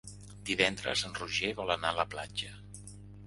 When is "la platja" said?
1.99-2.51